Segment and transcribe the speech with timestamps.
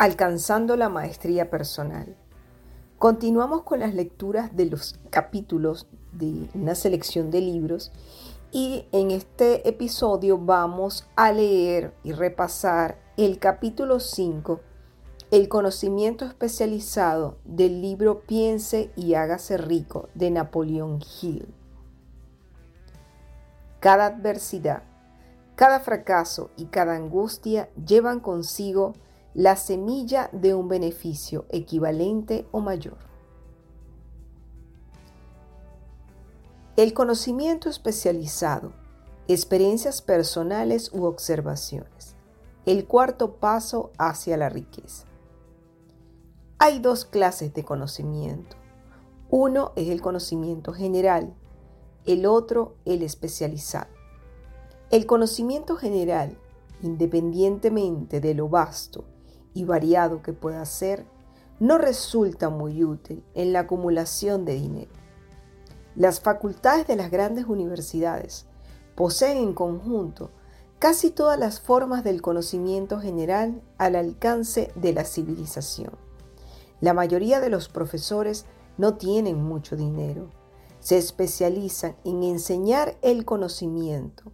[0.00, 2.14] Alcanzando la maestría personal.
[2.98, 7.90] Continuamos con las lecturas de los capítulos de una selección de libros
[8.52, 14.60] y en este episodio vamos a leer y repasar el capítulo 5,
[15.32, 21.52] el conocimiento especializado del libro Piense y hágase rico de Napoleón Hill.
[23.80, 24.84] Cada adversidad,
[25.56, 28.94] cada fracaso y cada angustia llevan consigo
[29.34, 32.98] la semilla de un beneficio equivalente o mayor.
[36.76, 38.72] El conocimiento especializado,
[39.26, 42.14] experiencias personales u observaciones.
[42.64, 45.06] El cuarto paso hacia la riqueza.
[46.58, 48.56] Hay dos clases de conocimiento.
[49.30, 51.34] Uno es el conocimiento general,
[52.06, 53.90] el otro el especializado.
[54.90, 56.38] El conocimiento general,
[56.82, 59.04] independientemente de lo vasto
[59.58, 61.04] y variado que pueda ser,
[61.58, 64.92] no resulta muy útil en la acumulación de dinero.
[65.96, 68.46] Las facultades de las grandes universidades
[68.94, 70.30] poseen en conjunto
[70.78, 75.90] casi todas las formas del conocimiento general al alcance de la civilización.
[76.80, 78.44] La mayoría de los profesores
[78.76, 80.30] no tienen mucho dinero.
[80.78, 84.30] Se especializan en enseñar el conocimiento,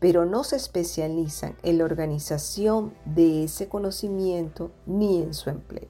[0.00, 5.88] pero no se especializan en la organización de ese conocimiento ni en su empleo.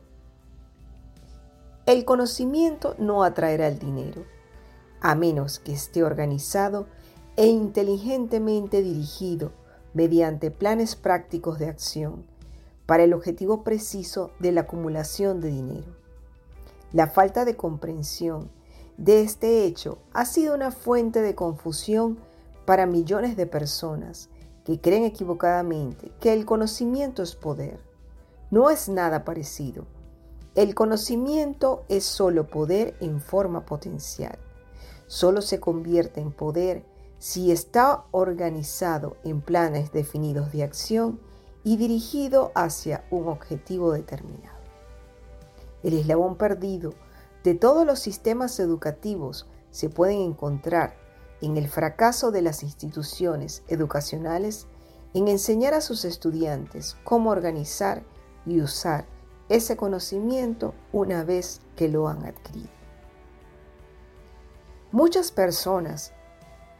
[1.86, 4.24] El conocimiento no atraerá el dinero
[5.00, 6.86] a menos que esté organizado
[7.36, 9.52] e inteligentemente dirigido
[9.94, 12.24] mediante planes prácticos de acción
[12.86, 15.96] para el objetivo preciso de la acumulación de dinero.
[16.92, 18.50] La falta de comprensión
[18.98, 22.18] de este hecho ha sido una fuente de confusión
[22.70, 24.28] para millones de personas
[24.64, 27.80] que creen equivocadamente que el conocimiento es poder.
[28.52, 29.88] No es nada parecido.
[30.54, 34.38] El conocimiento es solo poder en forma potencial
[35.08, 36.84] solo se convierte en poder
[37.18, 41.18] si está organizado en planes definidos de acción
[41.64, 44.60] y dirigido hacia un objetivo determinado.
[45.82, 46.94] El eslabón perdido
[47.42, 51.09] de todos los sistemas educativos se pueden encontrar
[51.40, 54.66] en el fracaso de las instituciones educacionales
[55.14, 58.02] en enseñar a sus estudiantes cómo organizar
[58.46, 59.04] y usar
[59.48, 62.70] ese conocimiento una vez que lo han adquirido.
[64.92, 66.12] Muchas personas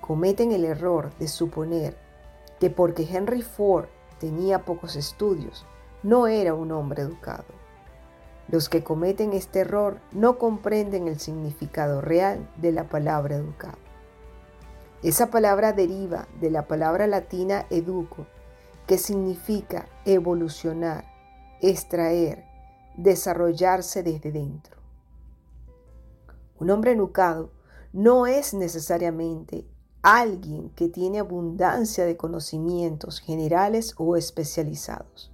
[0.01, 1.97] cometen el error de suponer
[2.61, 3.87] que porque Henry Ford
[4.19, 5.67] tenía pocos estudios,
[6.03, 7.45] no era un hombre educado.
[8.49, 13.79] Los que cometen este error no comprenden el significado real de la palabra educado.
[15.03, 18.27] Esa palabra deriva de la palabra latina educo,
[18.87, 21.07] que significa evolucionar,
[21.63, 22.45] extraer,
[22.97, 24.77] desarrollarse desde dentro.
[26.59, 27.51] Un hombre educado
[27.95, 29.67] no es necesariamente
[30.03, 35.33] alguien que tiene abundancia de conocimientos generales o especializados.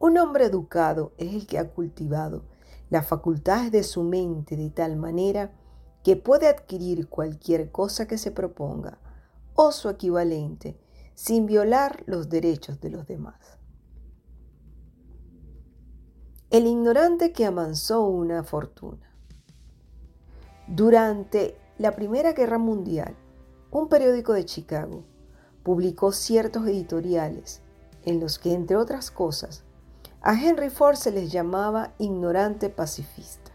[0.00, 2.42] Un hombre educado es el que ha cultivado
[2.90, 5.52] las facultades de su mente de tal manera
[6.06, 9.00] que puede adquirir cualquier cosa que se proponga
[9.56, 10.78] o su equivalente
[11.16, 13.58] sin violar los derechos de los demás.
[16.50, 19.16] El ignorante que amansó una fortuna.
[20.68, 23.16] Durante la Primera Guerra Mundial,
[23.72, 25.02] un periódico de Chicago
[25.64, 27.62] publicó ciertos editoriales
[28.04, 29.64] en los que, entre otras cosas,
[30.20, 33.45] a Henry Ford se les llamaba ignorante pacifista.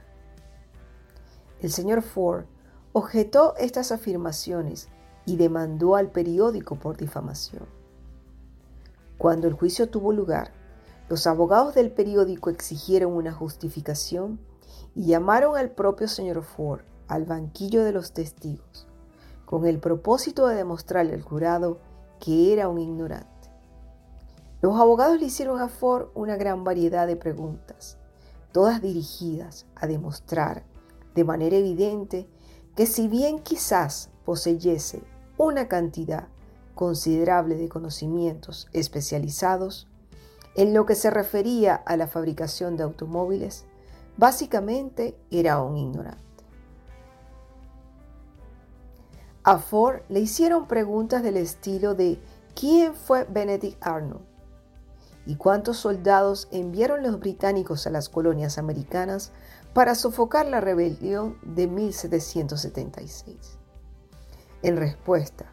[1.62, 2.46] El señor Ford
[2.92, 4.90] objetó estas afirmaciones
[5.28, 7.66] y demandó al periódico por difamación.
[9.20, 10.52] Cuando el juicio tuvo lugar,
[11.08, 14.40] los abogados del periódico exigieron una justificación
[14.96, 18.88] y llamaron al propio señor Ford al banquillo de los testigos,
[19.46, 21.80] con el propósito de demostrarle al jurado
[22.20, 23.28] que era un ignorante.
[24.62, 27.98] Los abogados le hicieron a Ford una gran variedad de preguntas,
[28.52, 30.71] todas dirigidas a demostrar
[31.16, 32.28] de manera evidente
[32.76, 35.02] que si bien quizás poseyese
[35.38, 36.28] una cantidad
[36.76, 39.88] considerable de conocimientos especializados,
[40.56, 43.66] en lo que se refería a la fabricación de automóviles,
[44.18, 46.22] básicamente era un ignorante.
[49.44, 52.20] A Ford le hicieron preguntas del estilo de
[52.54, 54.26] ¿quién fue Benedict Arnold?
[55.26, 59.32] ¿Y cuántos soldados enviaron los británicos a las colonias americanas
[59.74, 63.58] para sofocar la rebelión de 1776?
[64.64, 65.52] En respuesta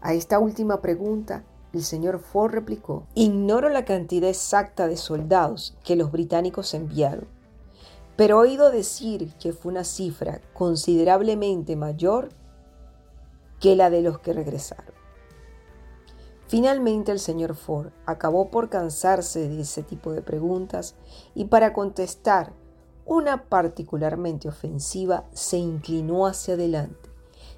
[0.00, 5.96] a esta última pregunta, el señor Ford replicó, ignoro la cantidad exacta de soldados que
[5.96, 7.26] los británicos enviaron,
[8.16, 12.28] pero he oído decir que fue una cifra considerablemente mayor
[13.60, 14.94] que la de los que regresaron.
[16.46, 20.94] Finalmente el señor Ford acabó por cansarse de ese tipo de preguntas
[21.34, 22.52] y para contestar
[23.06, 27.10] una particularmente ofensiva se inclinó hacia adelante,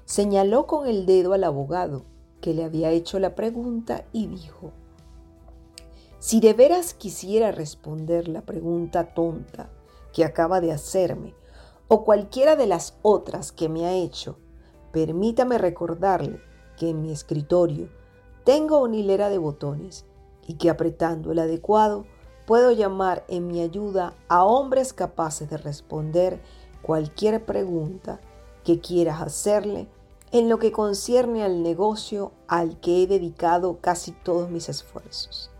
[0.05, 2.03] señaló con el dedo al abogado
[2.41, 4.71] que le había hecho la pregunta y dijo,
[6.19, 9.69] si de veras quisiera responder la pregunta tonta
[10.13, 11.33] que acaba de hacerme
[11.87, 14.37] o cualquiera de las otras que me ha hecho,
[14.91, 16.41] permítame recordarle
[16.75, 17.89] que en mi escritorio
[18.43, 20.05] tengo una hilera de botones
[20.47, 22.05] y que apretando el adecuado
[22.47, 26.41] puedo llamar en mi ayuda a hombres capaces de responder
[26.81, 28.21] cualquier pregunta
[28.63, 29.89] que quieras hacerle
[30.31, 35.51] en lo que concierne al negocio al que he dedicado casi todos mis esfuerzos.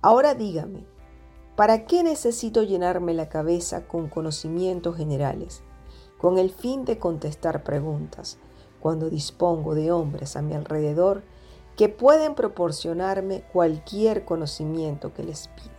[0.00, 0.84] Ahora dígame,
[1.56, 5.62] ¿para qué necesito llenarme la cabeza con conocimientos generales,
[6.18, 8.38] con el fin de contestar preguntas,
[8.78, 11.24] cuando dispongo de hombres a mi alrededor
[11.76, 15.71] que pueden proporcionarme cualquier conocimiento que les pida?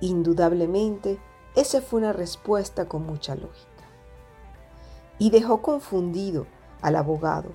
[0.00, 1.18] Indudablemente,
[1.56, 3.68] esa fue una respuesta con mucha lógica
[5.18, 6.46] y dejó confundido
[6.82, 7.50] al abogado.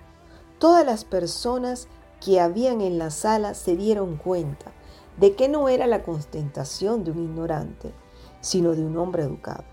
[0.60, 1.88] Todas las personas
[2.20, 4.72] que habían en la sala se dieron cuenta
[5.20, 7.94] de que no era la constentación de un ignorante,
[8.42, 9.64] sino de un hombre educado.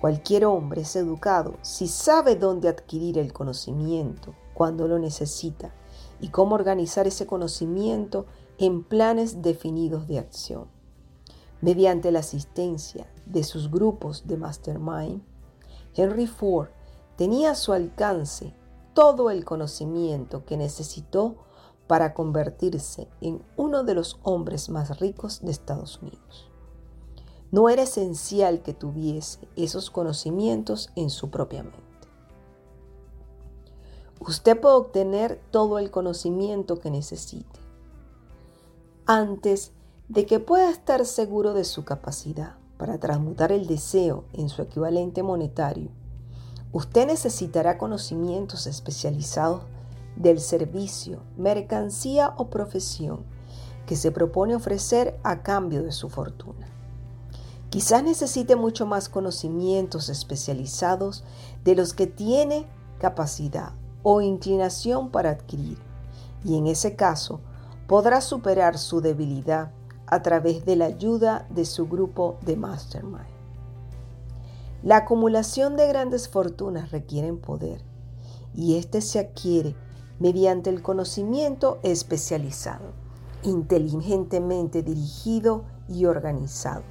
[0.00, 5.74] Cualquier hombre es educado si sabe dónde adquirir el conocimiento cuando lo necesita
[6.20, 8.26] y cómo organizar ese conocimiento
[8.58, 10.77] en planes definidos de acción.
[11.60, 15.22] Mediante la asistencia de sus grupos de mastermind,
[15.94, 16.68] Henry Ford
[17.16, 18.54] tenía a su alcance
[18.94, 21.36] todo el conocimiento que necesitó
[21.88, 26.50] para convertirse en uno de los hombres más ricos de Estados Unidos.
[27.50, 31.78] No era esencial que tuviese esos conocimientos en su propia mente.
[34.20, 37.60] Usted puede obtener todo el conocimiento que necesite
[39.06, 39.72] antes
[40.08, 45.22] de que pueda estar seguro de su capacidad para transmutar el deseo en su equivalente
[45.22, 45.90] monetario
[46.70, 49.62] Usted necesitará conocimientos especializados
[50.16, 53.24] del servicio, mercancía o profesión
[53.86, 56.66] que se propone ofrecer a cambio de su fortuna.
[57.70, 61.24] Quizás necesite mucho más conocimientos especializados
[61.64, 62.66] de los que tiene
[62.98, 63.72] capacidad
[64.02, 65.78] o inclinación para adquirir,
[66.44, 67.40] y en ese caso
[67.86, 69.70] podrá superar su debilidad
[70.10, 73.26] a través de la ayuda de su grupo de mastermind.
[74.82, 77.82] La acumulación de grandes fortunas requiere poder
[78.54, 79.74] y este se adquiere
[80.18, 82.92] mediante el conocimiento especializado,
[83.42, 86.82] inteligentemente dirigido y organizado.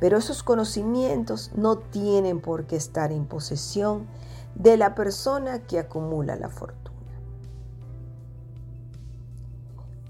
[0.00, 4.06] Pero esos conocimientos no tienen por qué estar en posesión
[4.54, 6.80] de la persona que acumula la fortuna.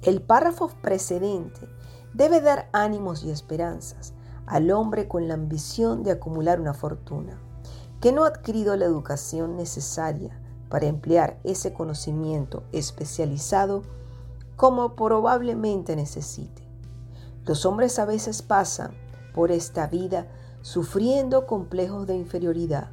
[0.02, 1.69] El párrafo precedente
[2.15, 4.15] debe dar ánimos y esperanzas
[4.47, 7.41] al hombre con la ambición de acumular una fortuna,
[8.01, 13.83] que no ha adquirido la educación necesaria para emplear ese conocimiento especializado
[14.57, 16.69] como probablemente necesite.
[17.45, 18.93] Los hombres a veces pasan
[19.35, 20.27] por esta vida
[20.62, 22.90] sufriendo complejos de inferioridad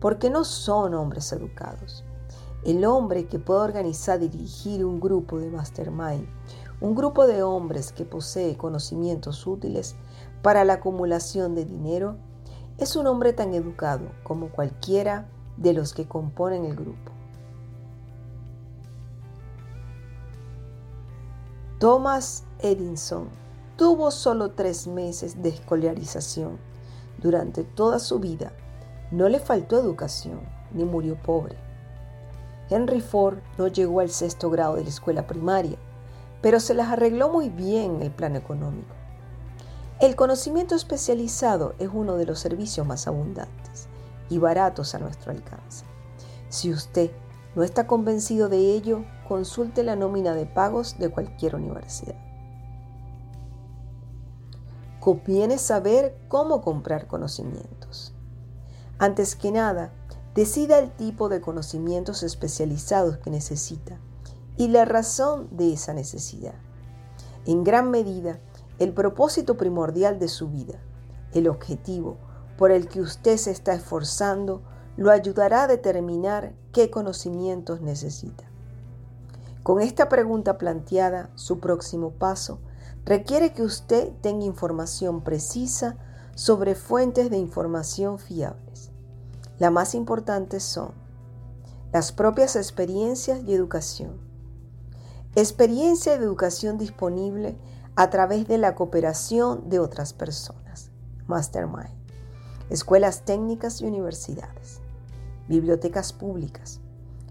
[0.00, 2.04] porque no son hombres educados.
[2.64, 6.26] El hombre que puede organizar y dirigir un grupo de mastermind,
[6.80, 9.96] un grupo de hombres que posee conocimientos útiles,
[10.42, 12.16] para la acumulación de dinero,
[12.78, 17.12] es un hombre tan educado como cualquiera de los que componen el grupo.
[21.78, 23.28] Thomas Edison
[23.76, 26.58] tuvo solo tres meses de escolarización.
[27.18, 28.52] Durante toda su vida
[29.10, 30.40] no le faltó educación
[30.72, 31.56] ni murió pobre.
[32.70, 35.78] Henry Ford no llegó al sexto grado de la escuela primaria,
[36.40, 38.94] pero se las arregló muy bien en el plano económico.
[40.00, 43.88] El conocimiento especializado es uno de los servicios más abundantes
[44.30, 45.84] y baratos a nuestro alcance.
[46.48, 47.10] Si usted
[47.54, 52.16] no está convencido de ello, consulte la nómina de pagos de cualquier universidad.
[55.00, 58.14] Conviene saber cómo comprar conocimientos.
[58.98, 59.92] Antes que nada,
[60.34, 63.98] decida el tipo de conocimientos especializados que necesita
[64.56, 66.54] y la razón de esa necesidad.
[67.46, 68.38] En gran medida,
[68.78, 70.78] el propósito primordial de su vida,
[71.32, 72.16] el objetivo
[72.58, 74.62] por el que usted se está esforzando,
[74.96, 78.44] lo ayudará a determinar qué conocimientos necesita.
[79.62, 82.60] Con esta pregunta planteada, su próximo paso
[83.04, 85.96] requiere que usted tenga información precisa
[86.34, 88.90] sobre fuentes de información fiables.
[89.58, 90.92] Las más importantes son
[91.92, 94.29] las propias experiencias y educación.
[95.36, 97.56] Experiencia y educación disponible
[97.94, 100.90] a través de la cooperación de otras personas.
[101.28, 101.94] Mastermind.
[102.68, 104.80] Escuelas técnicas y universidades.
[105.48, 106.80] Bibliotecas públicas.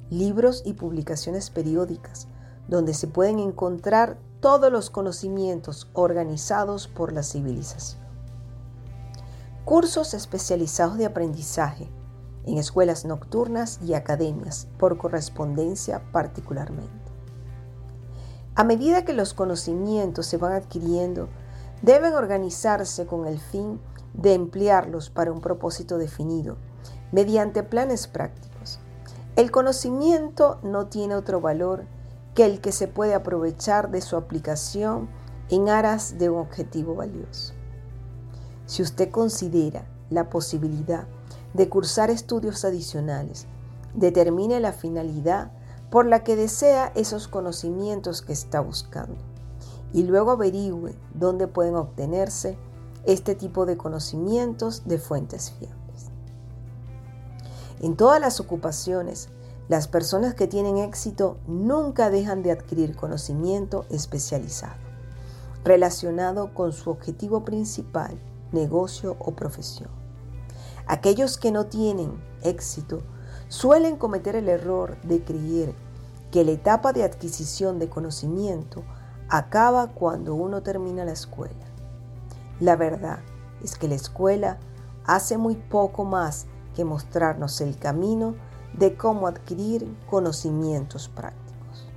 [0.10, 2.30] Libros y publicaciones periódicas
[2.70, 8.02] donde se pueden encontrar todos los conocimientos organizados por la civilización.
[9.66, 11.90] Cursos especializados de aprendizaje
[12.46, 16.99] en escuelas nocturnas y academias por correspondencia particularmente.
[18.60, 21.30] A medida que los conocimientos se van adquiriendo,
[21.82, 23.80] deben organizarse con el fin
[24.14, 26.58] de emplearlos para un propósito definido,
[27.14, 28.82] mediante planes prácticos.
[29.38, 31.86] El conocimiento no tiene otro valor
[32.36, 35.08] que el que se puede aprovechar de su aplicación
[35.48, 37.54] en aras de un objetivo valioso.
[38.66, 41.08] Si usted considera la posibilidad
[41.54, 43.48] de cursar estudios adicionales,
[43.94, 45.54] determine la finalidad
[45.90, 49.18] por la que desea esos conocimientos que está buscando
[49.94, 52.58] y luego averigüe dónde pueden obtenerse
[53.06, 56.08] este tipo de conocimientos de fuentes fiables.
[57.82, 59.30] En todas las ocupaciones,
[59.68, 64.90] las personas que tienen éxito nunca dejan de adquirir conocimiento especializado
[65.64, 68.20] relacionado con su objetivo principal,
[68.52, 69.90] negocio o profesión.
[70.88, 73.04] Aquellos que no tienen éxito
[73.50, 75.74] suelen cometer el error de creer
[76.32, 78.84] que la etapa de adquisición de conocimiento
[79.28, 81.66] acaba cuando uno termina la escuela.
[82.60, 83.20] La verdad
[83.64, 84.60] es que la escuela
[85.06, 88.36] hace muy poco más que mostrarnos el camino
[88.74, 91.88] de cómo adquirir conocimientos prácticos.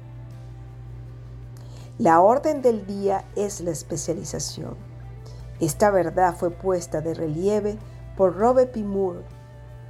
[1.99, 4.77] La orden del día es la especialización.
[5.61, 7.79] Esta verdad fue puesta de relieve
[8.17, 8.83] por Robert P.
[8.83, 9.21] Moore,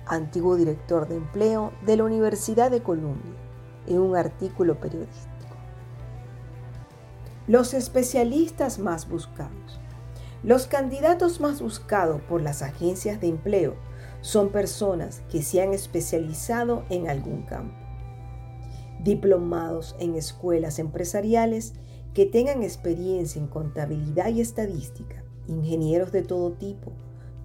[0.06, 3.32] antiguo director de empleo de la Universidad de Columbia,
[3.86, 5.32] en un artículo periodístico.
[7.46, 9.80] Los especialistas más buscados.
[10.42, 13.74] Los candidatos más buscados por las agencias de empleo
[14.22, 17.76] son personas que se han especializado en algún campo.
[19.02, 21.74] Diplomados en escuelas empresariales
[22.14, 26.92] que tengan experiencia en contabilidad y estadística, ingenieros de todo tipo,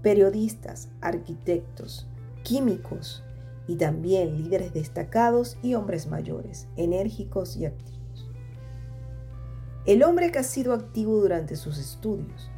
[0.01, 2.06] periodistas, arquitectos,
[2.47, 3.25] químicos
[3.67, 8.29] y también líderes destacados y hombres mayores, enérgicos y activos.
[9.85, 12.49] El hombre que ha sido activo durante sus estudios,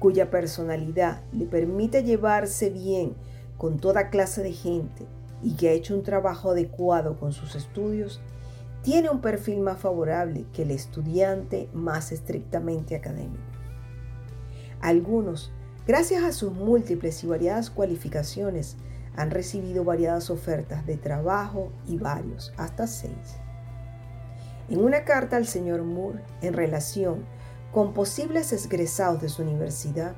[0.00, 3.14] cuya personalidad le permite llevarse bien
[3.56, 5.06] con toda clase de gente
[5.44, 8.20] y que ha hecho un trabajo adecuado con sus estudios,
[8.82, 13.44] tiene un perfil más favorable que el estudiante más estrictamente académico.
[14.80, 15.52] Algunos,
[15.86, 18.76] gracias a sus múltiples y variadas cualificaciones,
[19.16, 23.36] han recibido variadas ofertas de trabajo y varios, hasta seis.
[24.68, 27.24] En una carta al señor Moore en relación
[27.72, 30.14] con posibles egresados de su universidad,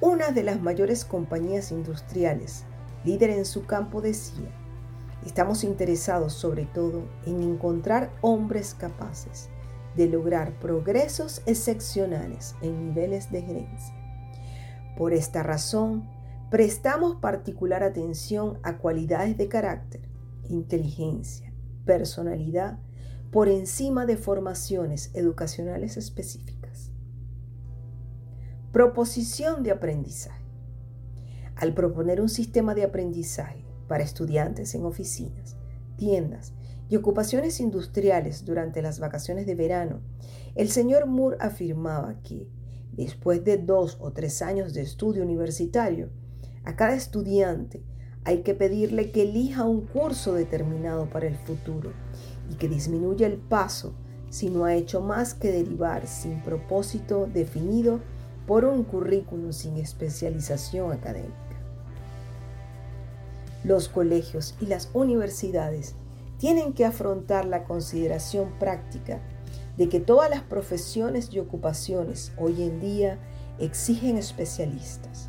[0.00, 2.64] una de las mayores compañías industriales,
[3.04, 4.50] líder en su campo, decía,
[5.24, 9.48] estamos interesados sobre todo en encontrar hombres capaces
[9.96, 13.94] de lograr progresos excepcionales en niveles de gerencia.
[14.96, 16.08] Por esta razón,
[16.50, 20.02] prestamos particular atención a cualidades de carácter,
[20.48, 21.52] inteligencia,
[21.84, 22.78] personalidad,
[23.32, 26.92] por encima de formaciones educacionales específicas.
[28.72, 30.44] Proposición de aprendizaje.
[31.56, 35.56] Al proponer un sistema de aprendizaje para estudiantes en oficinas,
[35.96, 36.52] tiendas
[36.88, 40.00] y ocupaciones industriales durante las vacaciones de verano,
[40.54, 42.48] el señor Moore afirmaba que,
[42.92, 46.10] después de dos o tres años de estudio universitario,
[46.66, 47.80] a cada estudiante
[48.24, 51.92] hay que pedirle que elija un curso determinado para el futuro
[52.50, 53.94] y que disminuya el paso
[54.30, 58.00] si no ha hecho más que derivar sin propósito definido
[58.48, 61.34] por un currículum sin especialización académica.
[63.62, 65.94] Los colegios y las universidades
[66.38, 69.20] tienen que afrontar la consideración práctica
[69.76, 73.18] de que todas las profesiones y ocupaciones hoy en día
[73.60, 75.28] exigen especialistas.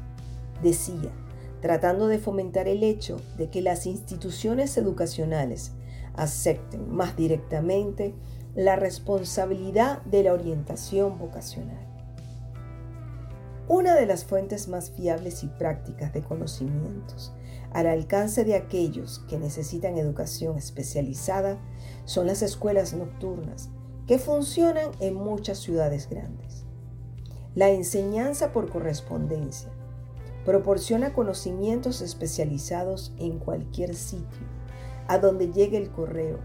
[0.63, 1.11] Decía,
[1.61, 5.71] tratando de fomentar el hecho de que las instituciones educacionales
[6.13, 8.13] acepten más directamente
[8.55, 11.85] la responsabilidad de la orientación vocacional.
[13.67, 17.33] Una de las fuentes más fiables y prácticas de conocimientos
[17.71, 21.57] al alcance de aquellos que necesitan educación especializada
[22.05, 23.69] son las escuelas nocturnas
[24.07, 26.63] que funcionan en muchas ciudades grandes.
[27.55, 29.69] La enseñanza por correspondencia
[30.47, 34.47] proporciona conocimientos especializados en cualquier sitio,
[35.09, 36.37] a donde llegue el correo,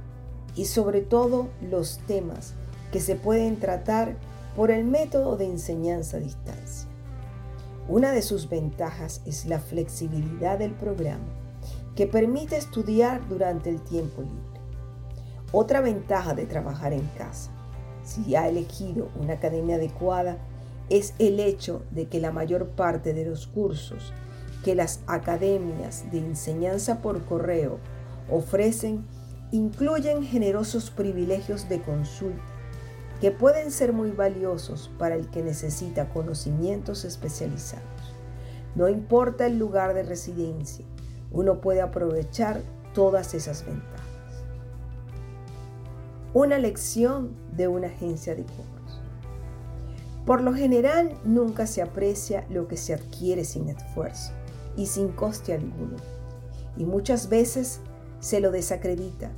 [0.57, 2.55] y sobre todo los temas
[2.91, 4.17] que se pueden tratar
[4.57, 6.89] por el método de enseñanza a distancia.
[7.87, 11.23] Una de sus ventajas es la flexibilidad del programa,
[11.95, 14.61] que permite estudiar durante el tiempo libre.
[15.53, 17.53] Otra ventaja de trabajar en casa,
[18.03, 20.39] si ha elegido una academia adecuada,
[20.93, 24.13] es el hecho de que la mayor parte de los cursos
[24.63, 27.79] que las academias de enseñanza por correo
[28.31, 29.07] ofrecen
[29.53, 32.45] incluyen generosos privilegios de consulta
[33.23, 38.15] que pueden ser muy valiosos para el que necesita conocimientos especializados.
[38.75, 40.85] No importa el lugar de residencia,
[41.31, 42.61] uno puede aprovechar
[42.93, 44.03] todas esas ventajas.
[46.35, 48.72] Una lección de una agencia de cobros.
[50.26, 54.33] Por lo general, nunca se aprecia lo que se adquiere sin esfuerzo
[54.76, 55.97] y sin coste alguno,
[56.76, 57.81] y muchas veces
[58.21, 59.31] se lo desacredita.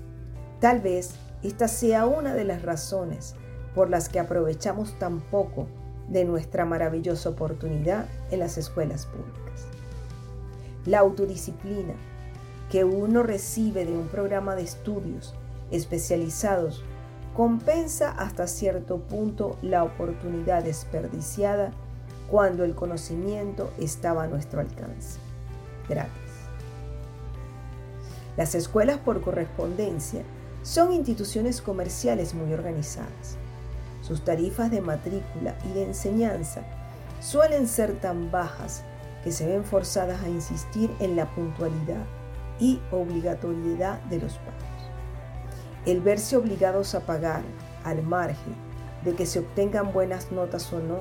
[0.61, 3.35] Tal vez esta sea una de las razones
[3.75, 5.67] por las que aprovechamos tan poco
[6.09, 9.67] de nuestra maravillosa oportunidad en las escuelas públicas.
[10.85, 11.95] La autodisciplina
[12.71, 15.35] que uno recibe de un programa de estudios
[15.71, 16.85] especializados
[17.35, 21.73] compensa hasta cierto punto la oportunidad desperdiciada
[22.31, 25.19] cuando el conocimiento estaba a nuestro alcance.
[25.89, 26.13] Gratis.
[28.37, 30.23] Las escuelas por correspondencia
[30.63, 33.37] son instituciones comerciales muy organizadas.
[34.01, 36.63] Sus tarifas de matrícula y de enseñanza
[37.21, 38.85] suelen ser tan bajas
[39.23, 42.05] que se ven forzadas a insistir en la puntualidad
[42.61, 44.74] y obligatoriedad de los pagos
[45.87, 47.43] el verse obligados a pagar
[47.85, 48.55] al margen
[49.05, 51.01] de que se obtengan buenas notas o no,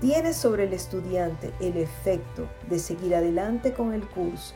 [0.00, 4.54] tiene sobre el estudiante el efecto de seguir adelante con el curso,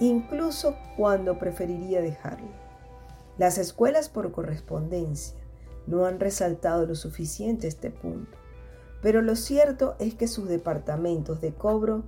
[0.00, 2.48] incluso cuando preferiría dejarlo.
[3.38, 5.38] Las escuelas por correspondencia
[5.86, 8.38] no han resaltado lo suficiente este punto,
[9.02, 12.04] pero lo cierto es que sus departamentos de cobro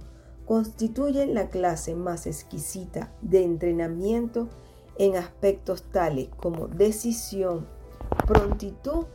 [0.47, 4.49] constituyen la clase más exquisita de entrenamiento
[4.99, 7.67] en aspectos tales como decisión,
[8.27, 9.07] prontitud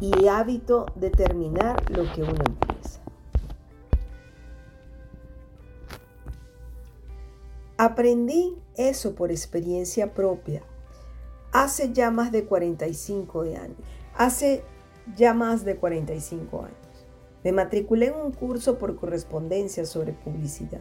[0.00, 3.00] y hábito de terminar lo que uno empieza.
[7.76, 10.62] Aprendí eso por experiencia propia
[11.54, 13.78] hace ya más de 45 años.
[14.16, 14.64] Hace
[15.16, 16.76] ya más de 45 años.
[17.44, 20.80] Me matriculé en un curso por correspondencia sobre publicidad.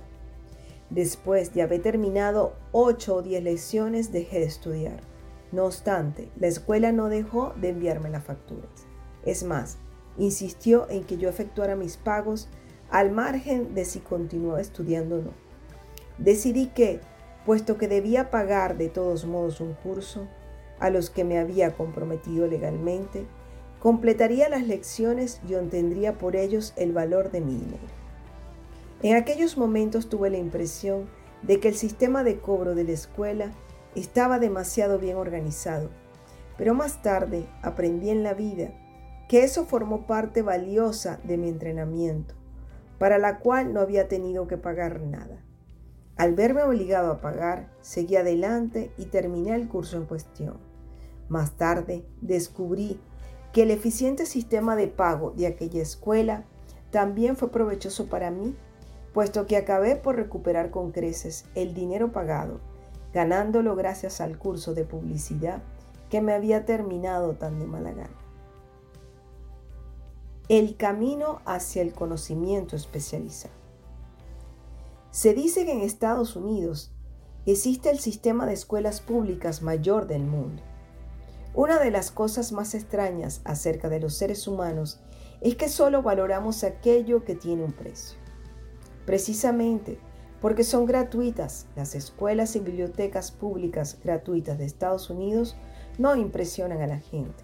[0.90, 5.02] Después de haber terminado 8 o 10 lecciones, dejé de estudiar.
[5.52, 8.88] No obstante, la escuela no dejó de enviarme las facturas.
[9.24, 9.78] Es más,
[10.18, 12.50] insistió en que yo efectuara mis pagos
[12.90, 15.32] al margen de si continuaba estudiando o no.
[16.18, 17.00] Decidí que,
[17.46, 20.28] puesto que debía pagar de todos modos un curso
[20.80, 23.26] a los que me había comprometido legalmente,
[23.80, 28.03] completaría las lecciones y obtendría por ellos el valor de mi dinero.
[29.04, 31.10] En aquellos momentos tuve la impresión
[31.42, 33.52] de que el sistema de cobro de la escuela
[33.96, 35.90] estaba demasiado bien organizado,
[36.58, 38.72] pero más tarde aprendí en la vida
[39.28, 42.34] que eso formó parte valiosa de mi entrenamiento,
[42.98, 45.44] para la cual no había tenido que pagar nada.
[46.16, 50.60] Al verme obligado a pagar, seguí adelante y terminé el curso en cuestión.
[51.28, 53.02] Más tarde descubrí
[53.52, 56.46] que el eficiente sistema de pago de aquella escuela
[56.90, 58.56] también fue provechoso para mí
[59.14, 62.60] puesto que acabé por recuperar con creces el dinero pagado,
[63.14, 65.62] ganándolo gracias al curso de publicidad
[66.10, 68.18] que me había terminado tan de mala gana.
[70.50, 73.54] El camino hacia el conocimiento especializado.
[75.12, 76.92] Se dice que en Estados Unidos
[77.46, 80.62] existe el sistema de escuelas públicas mayor del mundo.
[81.54, 85.00] Una de las cosas más extrañas acerca de los seres humanos
[85.40, 88.23] es que solo valoramos aquello que tiene un precio.
[89.06, 90.00] Precisamente
[90.42, 95.56] porque son gratuitas, las escuelas y bibliotecas públicas gratuitas de Estados Unidos
[95.98, 97.44] no impresionan a la gente.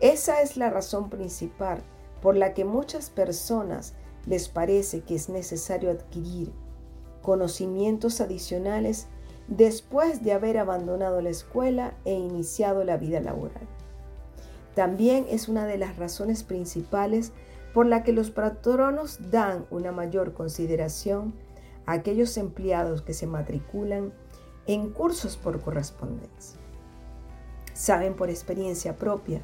[0.00, 1.82] Esa es la razón principal
[2.20, 3.94] por la que muchas personas
[4.26, 6.52] les parece que es necesario adquirir
[7.22, 9.06] conocimientos adicionales
[9.48, 13.68] después de haber abandonado la escuela e iniciado la vida laboral.
[14.74, 17.32] También es una de las razones principales
[17.72, 21.34] por la que los patronos dan una mayor consideración
[21.86, 24.12] a aquellos empleados que se matriculan
[24.66, 26.58] en cursos por correspondencia.
[27.72, 29.40] Saben por experiencia propia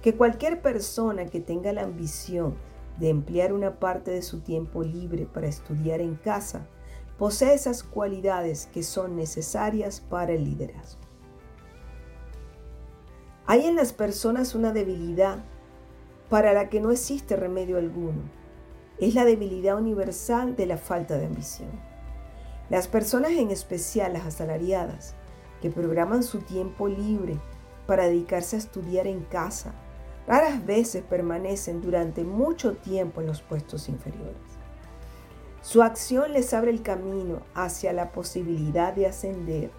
[0.00, 2.54] que cualquier persona que tenga la ambición
[2.98, 6.66] de emplear una parte de su tiempo libre para estudiar en casa
[7.18, 11.00] posee esas cualidades que son necesarias para el liderazgo.
[13.46, 15.44] Hay en las personas una debilidad
[16.32, 18.22] para la que no existe remedio alguno.
[18.98, 21.68] Es la debilidad universal de la falta de ambición.
[22.70, 25.14] Las personas, en especial las asalariadas,
[25.60, 27.38] que programan su tiempo libre
[27.86, 29.74] para dedicarse a estudiar en casa,
[30.26, 34.38] raras veces permanecen durante mucho tiempo en los puestos inferiores.
[35.60, 39.70] Su acción les abre el camino hacia la posibilidad de ascender.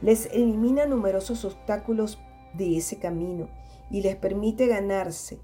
[0.00, 2.18] Les elimina numerosos obstáculos
[2.54, 3.50] de ese camino
[3.92, 5.38] y les permite ganarse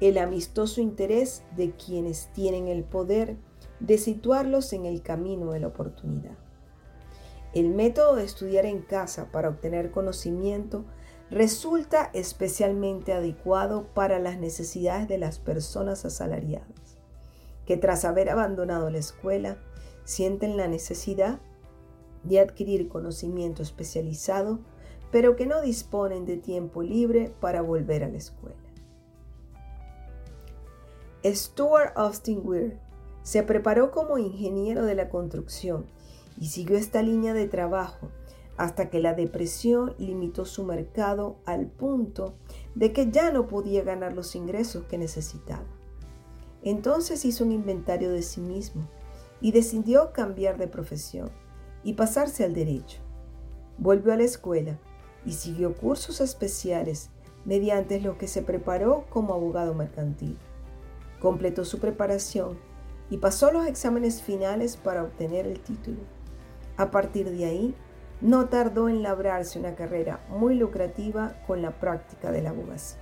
[0.00, 3.36] el amistoso interés de quienes tienen el poder
[3.80, 6.36] de situarlos en el camino de la oportunidad.
[7.54, 10.84] El método de estudiar en casa para obtener conocimiento
[11.30, 16.98] resulta especialmente adecuado para las necesidades de las personas asalariadas,
[17.64, 19.56] que tras haber abandonado la escuela
[20.04, 21.40] sienten la necesidad
[22.24, 24.60] de adquirir conocimiento especializado
[25.10, 28.56] pero que no disponen de tiempo libre para volver a la escuela.
[31.24, 32.78] Stuart Austin Weir
[33.22, 35.86] se preparó como ingeniero de la construcción
[36.38, 38.08] y siguió esta línea de trabajo
[38.56, 42.34] hasta que la depresión limitó su mercado al punto
[42.74, 45.66] de que ya no podía ganar los ingresos que necesitaba.
[46.62, 48.88] Entonces hizo un inventario de sí mismo
[49.40, 51.30] y decidió cambiar de profesión
[51.84, 53.00] y pasarse al derecho.
[53.78, 54.78] Volvió a la escuela
[55.26, 57.10] y siguió cursos especiales
[57.44, 60.38] mediante los que se preparó como abogado mercantil.
[61.20, 62.58] Completó su preparación
[63.10, 65.98] y pasó los exámenes finales para obtener el título.
[66.76, 67.74] A partir de ahí,
[68.20, 73.00] no tardó en labrarse una carrera muy lucrativa con la práctica de la abogacía.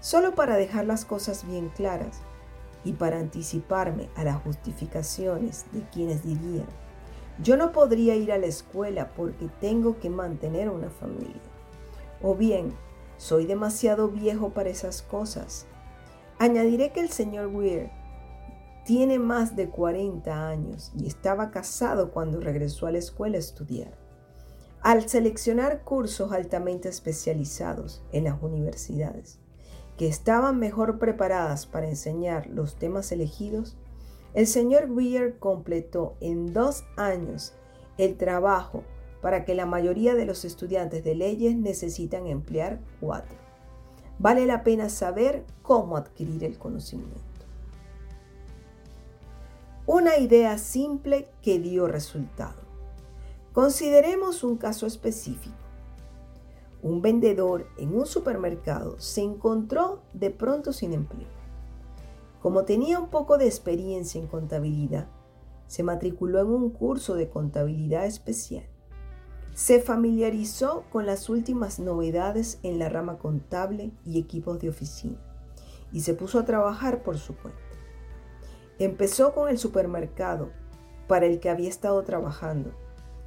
[0.00, 2.20] Solo para dejar las cosas bien claras
[2.84, 6.66] y para anticiparme a las justificaciones de quienes dirían
[7.42, 11.40] yo no podría ir a la escuela porque tengo que mantener una familia.
[12.22, 12.74] O bien,
[13.16, 15.66] soy demasiado viejo para esas cosas.
[16.38, 17.90] Añadiré que el señor Weir
[18.84, 23.98] tiene más de 40 años y estaba casado cuando regresó a la escuela a estudiar.
[24.82, 29.38] Al seleccionar cursos altamente especializados en las universidades,
[29.98, 33.76] que estaban mejor preparadas para enseñar los temas elegidos,
[34.34, 37.54] el señor Weir completó en dos años
[37.98, 38.84] el trabajo
[39.20, 43.36] para que la mayoría de los estudiantes de leyes necesitan emplear cuatro.
[44.18, 47.20] Vale la pena saber cómo adquirir el conocimiento.
[49.86, 52.60] Una idea simple que dio resultado.
[53.52, 55.56] Consideremos un caso específico.
[56.82, 61.39] Un vendedor en un supermercado se encontró de pronto sin empleo.
[62.40, 65.08] Como tenía un poco de experiencia en contabilidad,
[65.66, 68.64] se matriculó en un curso de contabilidad especial.
[69.54, 75.18] Se familiarizó con las últimas novedades en la rama contable y equipos de oficina
[75.92, 77.60] y se puso a trabajar por su cuenta.
[78.78, 80.50] Empezó con el supermercado
[81.08, 82.72] para el que había estado trabajando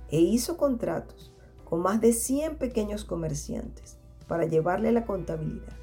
[0.10, 1.32] e hizo contratos
[1.66, 5.78] con más de 100 pequeños comerciantes para llevarle la contabilidad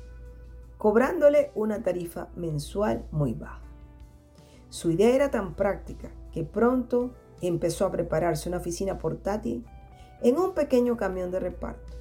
[0.80, 3.60] cobrándole una tarifa mensual muy baja.
[4.70, 7.10] Su idea era tan práctica que pronto
[7.42, 9.66] empezó a prepararse una oficina portátil
[10.22, 11.92] en un pequeño camión de reparto,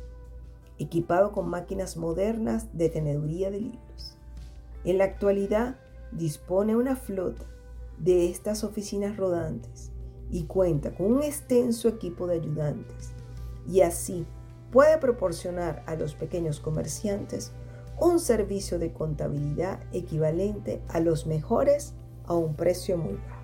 [0.77, 4.17] equipado con máquinas modernas de teneduría de libros.
[4.85, 5.75] En la actualidad
[6.13, 7.43] dispone una flota
[7.97, 9.91] de estas oficinas rodantes
[10.31, 13.11] y cuenta con un extenso equipo de ayudantes
[13.67, 14.25] y así
[14.71, 17.51] puede proporcionar a los pequeños comerciantes
[17.99, 21.93] un servicio de contabilidad equivalente a los mejores
[22.25, 23.39] a un precio muy bajo.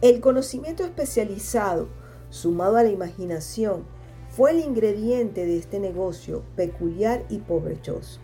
[0.00, 1.88] El conocimiento especializado,
[2.30, 3.84] sumado a la imaginación,
[4.30, 8.20] fue el ingrediente de este negocio peculiar y pobrechoso.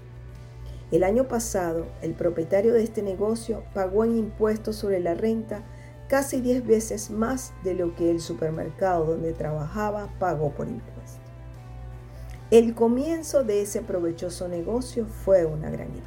[0.92, 5.64] El año pasado, el propietario de este negocio pagó en impuestos sobre la renta
[6.08, 10.95] casi 10 veces más de lo que el supermercado donde trabajaba pagó por impuestos.
[12.52, 16.04] El comienzo de ese provechoso negocio fue una gran idea.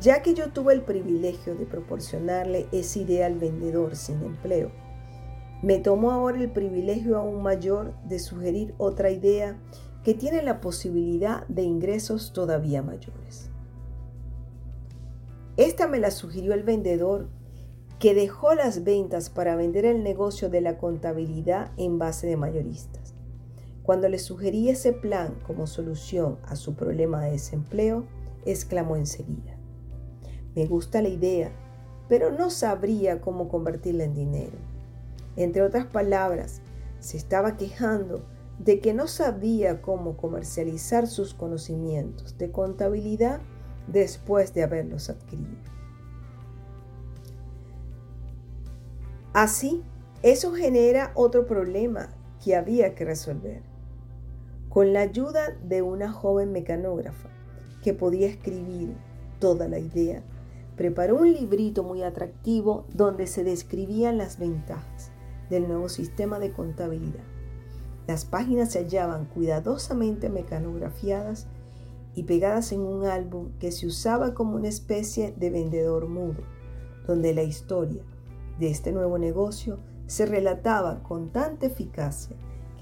[0.00, 4.72] Ya que yo tuve el privilegio de proporcionarle esa idea al vendedor sin empleo,
[5.62, 9.56] me tomó ahora el privilegio aún mayor de sugerir otra idea
[10.02, 13.50] que tiene la posibilidad de ingresos todavía mayores.
[15.56, 17.28] Esta me la sugirió el vendedor
[18.00, 23.01] que dejó las ventas para vender el negocio de la contabilidad en base de mayoristas.
[23.82, 28.04] Cuando le sugerí ese plan como solución a su problema de desempleo,
[28.44, 29.56] exclamó enseguida,
[30.54, 31.50] me gusta la idea,
[32.08, 34.58] pero no sabría cómo convertirla en dinero.
[35.36, 36.60] Entre otras palabras,
[37.00, 38.24] se estaba quejando
[38.58, 43.40] de que no sabía cómo comercializar sus conocimientos de contabilidad
[43.88, 45.56] después de haberlos adquirido.
[49.32, 49.82] Así,
[50.22, 52.10] eso genera otro problema
[52.44, 53.71] que había que resolver.
[54.72, 57.28] Con la ayuda de una joven mecanógrafa
[57.82, 58.96] que podía escribir
[59.38, 60.22] toda la idea,
[60.76, 65.12] preparó un librito muy atractivo donde se describían las ventajas
[65.50, 67.24] del nuevo sistema de contabilidad.
[68.06, 71.48] Las páginas se hallaban cuidadosamente mecanografiadas
[72.14, 76.44] y pegadas en un álbum que se usaba como una especie de vendedor mudo,
[77.06, 78.04] donde la historia
[78.58, 82.38] de este nuevo negocio se relataba con tanta eficacia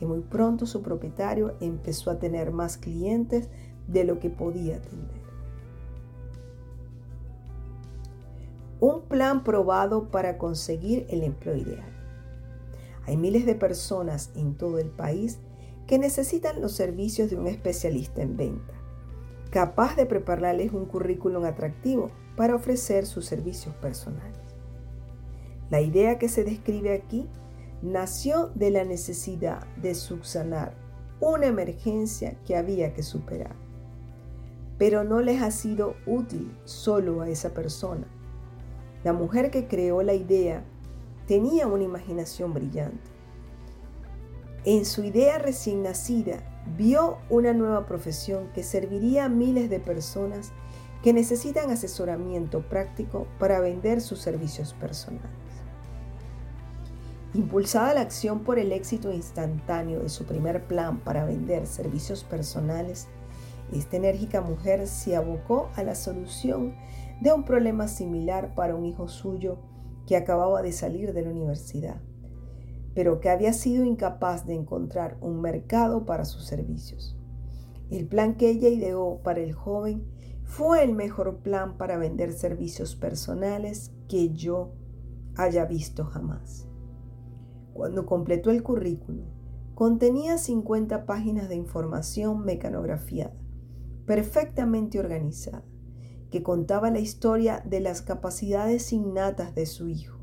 [0.07, 3.49] muy pronto su propietario empezó a tener más clientes
[3.87, 5.21] de lo que podía atender.
[8.81, 11.91] Un plan probado para conseguir el empleo ideal.
[13.07, 15.39] Hay miles de personas en todo el país
[15.87, 18.75] que necesitan los servicios de un especialista en venta,
[19.51, 24.39] capaz de prepararles un currículum atractivo para ofrecer sus servicios personales.
[25.69, 27.29] La idea que se describe aquí
[27.83, 30.75] nació de la necesidad de subsanar
[31.21, 33.55] una emergencia que había que superar.
[34.79, 38.07] Pero no les ha sido útil solo a esa persona.
[39.05, 40.65] La mujer que creó la idea
[41.27, 43.11] tenía una imaginación brillante.
[44.65, 46.43] En su idea recién nacida,
[46.77, 50.53] vio una nueva profesión que serviría a miles de personas
[51.03, 55.31] que necesitan asesoramiento práctico para vender sus servicios personales.
[57.33, 63.07] Impulsada la acción por el éxito instantáneo de su primer plan para vender servicios personales,
[63.73, 66.75] esta enérgica mujer se abocó a la solución
[67.21, 69.59] de un problema similar para un hijo suyo
[70.09, 72.01] que acababa de salir de la universidad,
[72.95, 77.17] pero que había sido incapaz de encontrar un mercado para sus servicios.
[77.91, 80.05] El plan que ella ideó para el joven
[80.43, 84.73] fue el mejor plan para vender servicios personales que yo
[85.37, 86.70] haya visto jamás.
[87.81, 89.25] Cuando completó el currículum,
[89.75, 93.33] contenía 50 páginas de información mecanografiada,
[94.05, 95.65] perfectamente organizada
[96.31, 100.19] que contaba la historia de las capacidades innatas de su hijo,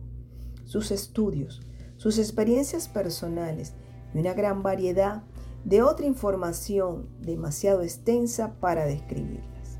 [0.65, 1.61] sus estudios,
[1.95, 3.73] sus experiencias personales
[4.13, 5.23] y una gran variedad
[5.65, 9.79] de otra información demasiado extensa para describirlas.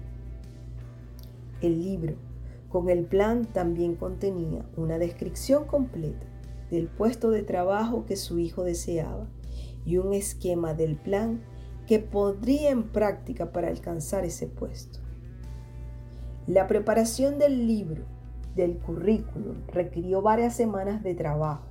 [1.62, 2.16] El libro
[2.70, 6.26] con el plan también contenía una descripción completa
[6.70, 9.28] del puesto de trabajo que su hijo deseaba
[9.86, 11.42] y un esquema del plan
[11.86, 15.00] que podría en práctica para alcanzar ese puesto.
[16.46, 18.04] La preparación del libro,
[18.56, 21.66] del currículum, requirió varias semanas de trabajo,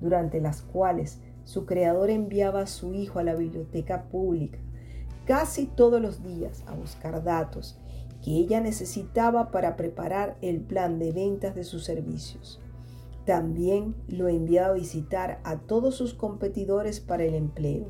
[0.00, 4.58] durante las cuales su creador enviaba a su hijo a la biblioteca pública
[5.26, 7.78] casi todos los días a buscar datos
[8.22, 12.60] que ella necesitaba para preparar el plan de ventas de sus servicios.
[13.24, 17.86] También lo enviaba a visitar a todos sus competidores para el empleo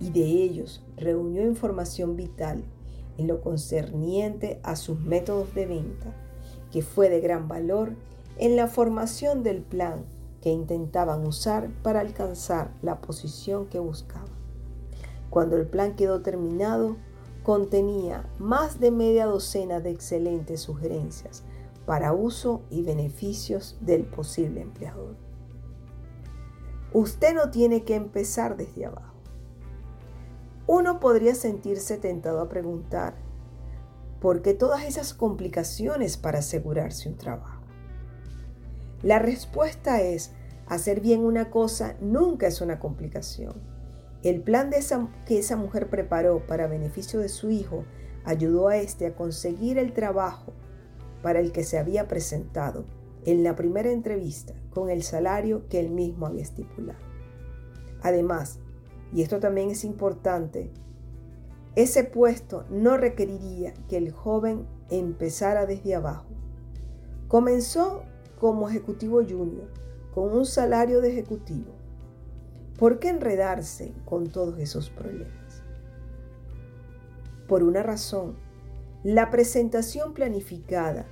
[0.00, 2.64] y de ellos reunió información vital
[3.18, 6.14] en lo concerniente a sus métodos de venta,
[6.72, 7.94] que fue de gran valor
[8.38, 10.04] en la formación del plan
[10.40, 14.28] que intentaban usar para alcanzar la posición que buscaban.
[15.30, 16.96] Cuando el plan quedó terminado,
[17.42, 21.44] contenía más de media docena de excelentes sugerencias
[21.86, 25.16] para uso y beneficios del posible empleador.
[26.92, 29.14] Usted no tiene que empezar desde abajo.
[30.66, 33.16] Uno podría sentirse tentado a preguntar,
[34.20, 37.62] ¿por qué todas esas complicaciones para asegurarse un trabajo?
[39.02, 40.32] La respuesta es,
[40.66, 43.52] hacer bien una cosa nunca es una complicación.
[44.22, 44.70] El plan
[45.26, 47.84] que esa mujer preparó para beneficio de su hijo
[48.24, 50.54] ayudó a éste a conseguir el trabajo
[51.24, 52.84] para el que se había presentado
[53.24, 56.98] en la primera entrevista con el salario que él mismo había estipulado.
[58.02, 58.58] Además,
[59.10, 60.70] y esto también es importante,
[61.76, 66.26] ese puesto no requeriría que el joven empezara desde abajo.
[67.26, 68.02] Comenzó
[68.38, 69.70] como ejecutivo junior,
[70.12, 71.72] con un salario de ejecutivo.
[72.78, 75.62] ¿Por qué enredarse con todos esos problemas?
[77.48, 78.36] Por una razón,
[79.02, 81.06] la presentación planificada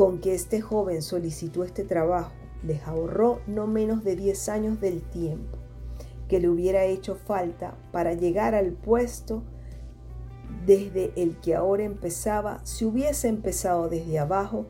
[0.00, 2.32] con que este joven solicitó este trabajo
[2.62, 5.58] les ahorró no menos de 10 años del tiempo
[6.26, 9.42] que le hubiera hecho falta para llegar al puesto
[10.64, 14.64] desde el que ahora empezaba si hubiese empezado desde abajo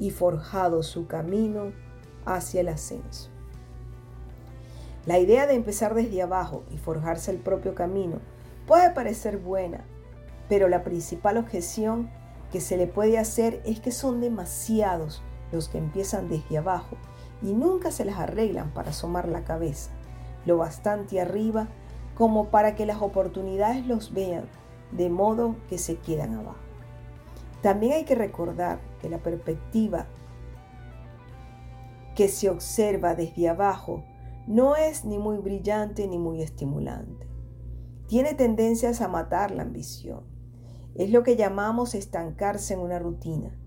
[0.00, 1.70] y forjado su camino
[2.24, 3.30] hacia el ascenso.
[5.06, 8.18] La idea de empezar desde abajo y forjarse el propio camino
[8.66, 9.84] puede parecer buena,
[10.48, 12.10] pero la principal objeción
[12.52, 16.96] que se le puede hacer es que son demasiados los que empiezan desde abajo
[17.42, 19.90] y nunca se les arreglan para asomar la cabeza,
[20.46, 21.68] lo bastante arriba
[22.14, 24.44] como para que las oportunidades los vean,
[24.92, 26.58] de modo que se quedan abajo.
[27.62, 30.06] También hay que recordar que la perspectiva
[32.14, 34.04] que se observa desde abajo
[34.46, 37.26] no es ni muy brillante ni muy estimulante.
[38.08, 40.31] Tiene tendencias a matar la ambición.
[40.94, 43.58] Es lo que llamamos estancarse en una rutina,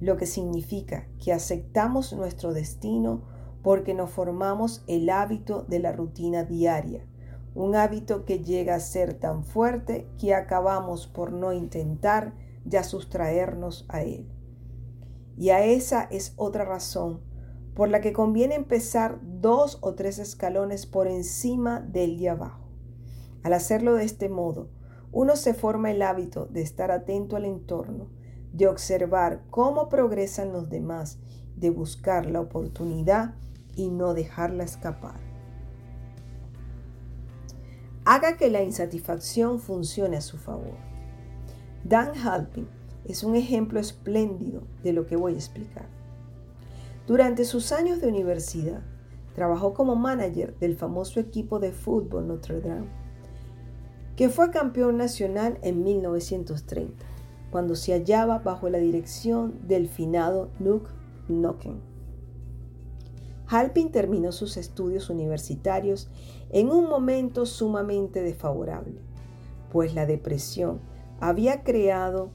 [0.00, 3.22] lo que significa que aceptamos nuestro destino
[3.62, 7.04] porque nos formamos el hábito de la rutina diaria,
[7.54, 13.84] un hábito que llega a ser tan fuerte que acabamos por no intentar ya sustraernos
[13.88, 14.30] a él.
[15.36, 17.20] Y a esa es otra razón
[17.74, 22.68] por la que conviene empezar dos o tres escalones por encima del de abajo.
[23.44, 24.68] Al hacerlo de este modo,
[25.12, 28.08] uno se forma el hábito de estar atento al entorno,
[28.52, 31.18] de observar cómo progresan los demás,
[31.56, 33.34] de buscar la oportunidad
[33.74, 35.20] y no dejarla escapar.
[38.04, 40.76] Haga que la insatisfacción funcione a su favor.
[41.84, 42.68] Dan Halpin
[43.04, 45.86] es un ejemplo espléndido de lo que voy a explicar.
[47.06, 48.82] Durante sus años de universidad,
[49.34, 52.88] trabajó como manager del famoso equipo de fútbol Notre Dame,
[54.18, 57.04] que fue campeón nacional en 1930,
[57.52, 60.90] cuando se hallaba bajo la dirección del finado Luke
[61.28, 61.80] Nocken.
[63.46, 66.10] Halpin terminó sus estudios universitarios
[66.50, 68.98] en un momento sumamente desfavorable,
[69.70, 70.80] pues la depresión
[71.20, 72.32] había creado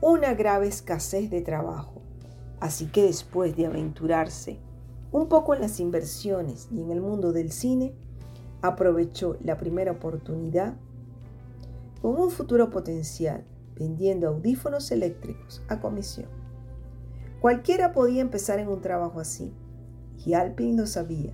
[0.00, 2.02] una grave escasez de trabajo.
[2.58, 4.58] Así que después de aventurarse
[5.12, 7.94] un poco en las inversiones y en el mundo del cine,
[8.60, 10.74] aprovechó la primera oportunidad
[12.02, 13.44] con un futuro potencial
[13.76, 16.28] vendiendo audífonos eléctricos a comisión.
[17.40, 19.52] Cualquiera podía empezar en un trabajo así,
[20.24, 21.32] y Alpin lo sabía,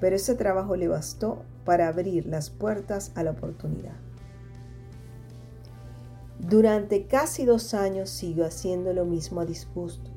[0.00, 3.96] pero ese trabajo le bastó para abrir las puertas a la oportunidad.
[6.38, 10.10] Durante casi dos años siguió haciendo lo mismo a disgusto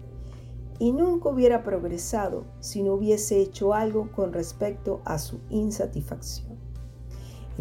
[0.78, 6.51] y nunca hubiera progresado si no hubiese hecho algo con respecto a su insatisfacción.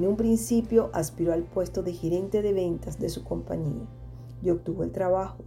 [0.00, 3.84] En un principio aspiró al puesto de gerente de ventas de su compañía
[4.40, 5.44] y obtuvo el trabajo.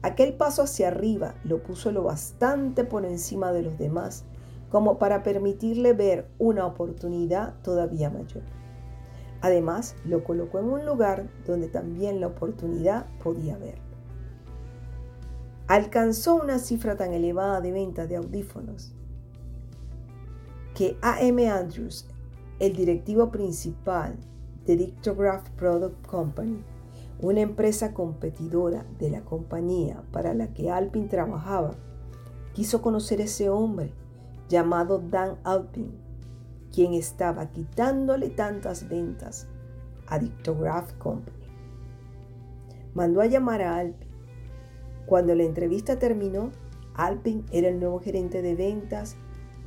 [0.00, 4.22] Aquel paso hacia arriba lo puso lo bastante por encima de los demás
[4.70, 8.44] como para permitirle ver una oportunidad todavía mayor.
[9.40, 13.82] Además, lo colocó en un lugar donde también la oportunidad podía verlo.
[15.66, 18.94] Alcanzó una cifra tan elevada de ventas de audífonos
[20.76, 21.50] que A.M.
[21.50, 22.06] Andrews,
[22.58, 24.16] el directivo principal
[24.66, 26.62] de Dictograph Product Company,
[27.20, 31.76] una empresa competidora de la compañía para la que Alpin trabajaba,
[32.54, 33.92] quiso conocer a ese hombre
[34.48, 36.08] llamado Dan Alpin
[36.72, 39.46] quien estaba quitándole tantas ventas
[40.06, 41.36] a Dictograph Company.
[42.94, 44.08] Mandó a llamar a Alpin.
[45.06, 46.50] Cuando la entrevista terminó,
[46.94, 49.16] Alpin era el nuevo gerente de ventas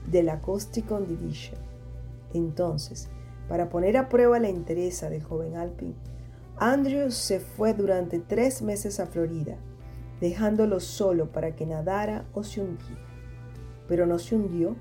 [0.10, 1.61] de la Costicon Division.
[2.34, 3.10] Entonces,
[3.48, 5.96] para poner a prueba la interés del joven Alpin,
[6.58, 9.58] Andrews se fue durante tres meses a Florida,
[10.20, 13.02] dejándolo solo para que nadara o se hundiera.
[13.88, 14.76] Pero no se hundió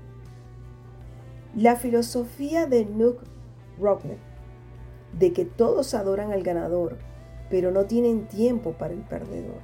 [1.55, 3.23] la filosofía de Nook
[3.77, 4.19] Rockner,
[5.17, 6.97] de que todos adoran al ganador,
[7.49, 9.59] pero no tienen tiempo para el perdedor,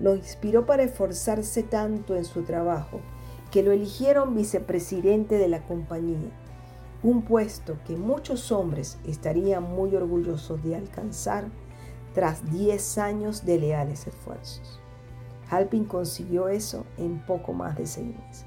[0.00, 3.00] lo inspiró para esforzarse tanto en su trabajo
[3.52, 6.32] que lo eligieron vicepresidente de la compañía,
[7.02, 11.46] un puesto que muchos hombres estarían muy orgullosos de alcanzar
[12.14, 14.80] tras 10 años de leales esfuerzos.
[15.50, 18.46] Halpin consiguió eso en poco más de seis meses.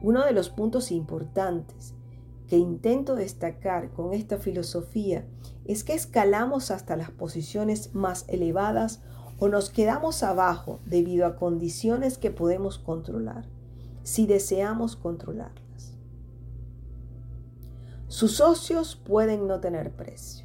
[0.00, 1.94] Uno de los puntos importantes
[2.46, 5.26] que intento destacar con esta filosofía
[5.66, 9.00] es que escalamos hasta las posiciones más elevadas
[9.38, 13.44] o nos quedamos abajo debido a condiciones que podemos controlar,
[14.02, 15.67] si deseamos controlarlas.
[18.18, 20.44] Sus socios pueden no tener precio.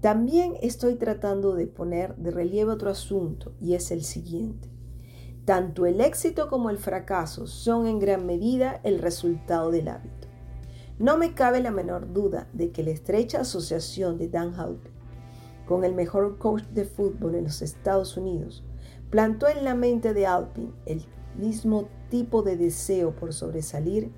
[0.00, 4.70] También estoy tratando de poner de relieve otro asunto y es el siguiente.
[5.44, 10.28] Tanto el éxito como el fracaso son en gran medida el resultado del hábito.
[10.98, 14.92] No me cabe la menor duda de que la estrecha asociación de Dan Halpin
[15.66, 18.64] con el mejor coach de fútbol en los Estados Unidos
[19.10, 21.04] plantó en la mente de Alpin el
[21.36, 24.10] mismo tipo de deseo por sobresalir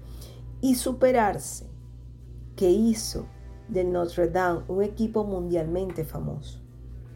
[0.61, 1.72] y superarse
[2.57, 3.27] que hizo
[3.69, 6.61] del Notre Dame un equipo mundialmente famoso.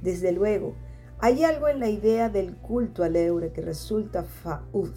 [0.02, 0.74] Desde luego,
[1.18, 4.24] hay algo en la idea del culto al eure que resulta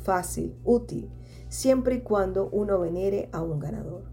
[0.03, 1.09] fácil, útil,
[1.47, 4.03] siempre y cuando uno venere a un ganador.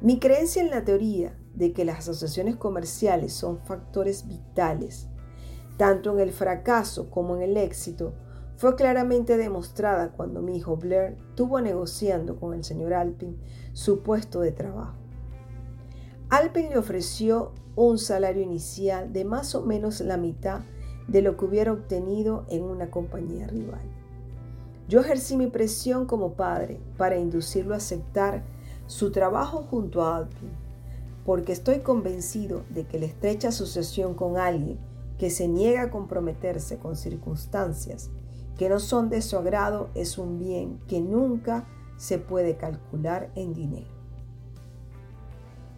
[0.00, 5.08] Mi creencia en la teoría de que las asociaciones comerciales son factores vitales,
[5.76, 8.14] tanto en el fracaso como en el éxito,
[8.56, 13.38] fue claramente demostrada cuando mi hijo Blair tuvo negociando con el señor Alpin
[13.78, 14.96] su puesto de trabajo.
[16.30, 20.62] Alpin le ofreció un salario inicial de más o menos la mitad
[21.06, 23.80] de lo que hubiera obtenido en una compañía rival.
[24.88, 28.42] Yo ejercí mi presión como padre para inducirlo a aceptar
[28.88, 30.50] su trabajo junto a Alpin,
[31.24, 34.80] porque estoy convencido de que la estrecha asociación con alguien
[35.18, 38.10] que se niega a comprometerse con circunstancias
[38.56, 41.64] que no son de su agrado es un bien que nunca
[41.98, 43.98] se puede calcular en dinero.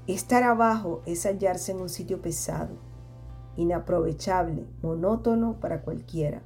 [0.06, 2.76] Estar abajo es hallarse en un sitio pesado,
[3.56, 6.42] inaprovechable, monótono para cualquiera.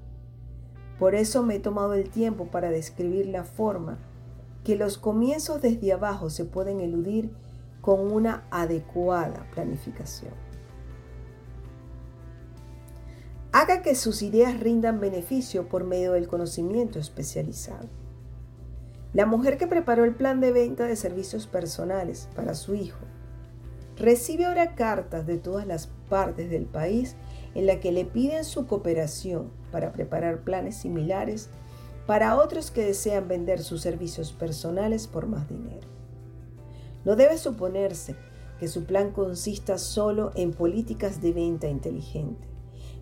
[0.98, 3.98] Por eso me he tomado el tiempo para describir la forma
[4.62, 7.34] que los comienzos desde abajo se pueden eludir
[7.80, 10.32] con una adecuada planificación.
[13.52, 18.03] Haga que sus ideas rindan beneficio por medio del conocimiento especializado.
[19.14, 22.98] La mujer que preparó el plan de venta de servicios personales para su hijo
[23.96, 27.14] recibe ahora cartas de todas las partes del país
[27.54, 31.48] en la que le piden su cooperación para preparar planes similares
[32.08, 35.86] para otros que desean vender sus servicios personales por más dinero.
[37.04, 38.16] No debe suponerse
[38.58, 42.48] que su plan consista solo en políticas de venta inteligente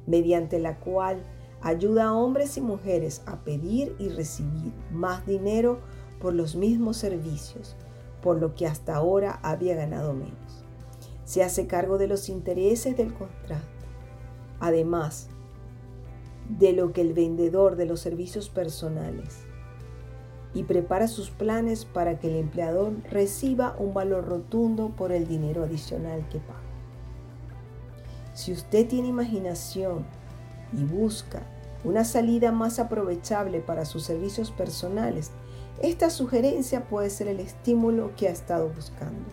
[0.06, 1.22] mediante la cual
[1.62, 5.80] ayuda a hombres y mujeres a pedir y recibir más dinero
[6.22, 7.74] por los mismos servicios,
[8.22, 10.64] por lo que hasta ahora había ganado menos.
[11.24, 13.66] Se hace cargo de los intereses del contrato.
[14.60, 15.28] Además,
[16.48, 19.40] de lo que el vendedor de los servicios personales
[20.54, 25.64] y prepara sus planes para que el empleador reciba un valor rotundo por el dinero
[25.64, 26.60] adicional que paga.
[28.32, 30.06] Si usted tiene imaginación
[30.72, 31.42] y busca
[31.82, 35.32] una salida más aprovechable para sus servicios personales,
[35.80, 39.30] esta sugerencia puede ser el estímulo que ha estado buscando.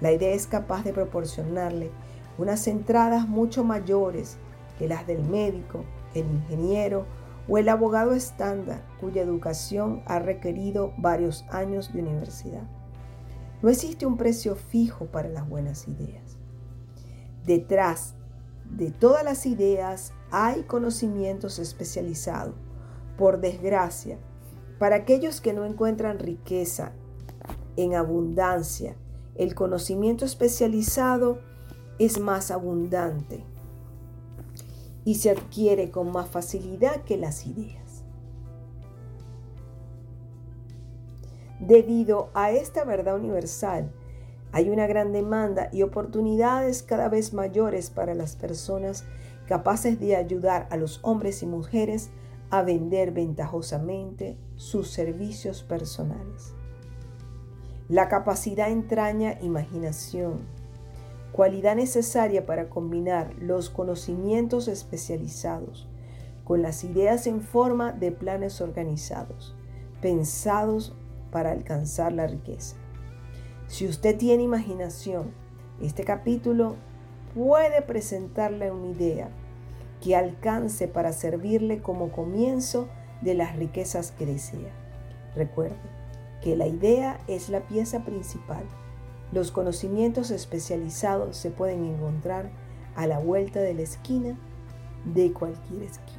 [0.00, 1.90] La idea es capaz de proporcionarle
[2.38, 4.36] unas entradas mucho mayores
[4.78, 7.06] que las del médico, el ingeniero
[7.48, 12.64] o el abogado estándar cuya educación ha requerido varios años de universidad.
[13.62, 16.36] No existe un precio fijo para las buenas ideas.
[17.44, 18.14] Detrás
[18.64, 22.54] de todas las ideas hay conocimientos especializados.
[23.16, 24.18] Por desgracia,
[24.78, 26.92] para aquellos que no encuentran riqueza
[27.76, 28.96] en abundancia,
[29.34, 31.38] el conocimiento especializado
[31.98, 33.44] es más abundante
[35.04, 38.02] y se adquiere con más facilidad que las ideas.
[41.60, 43.90] Debido a esta verdad universal,
[44.52, 49.04] hay una gran demanda y oportunidades cada vez mayores para las personas
[49.46, 52.10] capaces de ayudar a los hombres y mujeres
[52.50, 56.54] a vender ventajosamente sus servicios personales.
[57.88, 60.40] La capacidad entraña imaginación,
[61.32, 65.88] cualidad necesaria para combinar los conocimientos especializados
[66.44, 69.54] con las ideas en forma de planes organizados,
[70.00, 70.94] pensados
[71.30, 72.76] para alcanzar la riqueza.
[73.66, 75.32] Si usted tiene imaginación,
[75.80, 76.76] este capítulo
[77.34, 79.28] puede presentarle una idea
[80.06, 82.86] que alcance para servirle como comienzo
[83.22, 84.70] de las riquezas que desea.
[85.34, 85.74] Recuerde
[86.40, 88.62] que la idea es la pieza principal.
[89.32, 92.50] Los conocimientos especializados se pueden encontrar
[92.94, 94.38] a la vuelta de la esquina
[95.06, 96.15] de cualquier esquina.